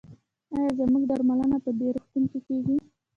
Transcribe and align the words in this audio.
ایا 0.53 0.69
زما 0.79 0.99
درملنه 1.09 1.57
په 1.65 1.71
دې 1.77 1.87
روغتون 1.95 2.23
کې 2.31 2.39
کیږي؟ 2.47 2.77